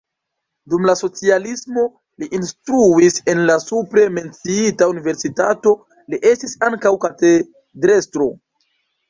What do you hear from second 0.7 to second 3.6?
Dum la socialismo li instruis en la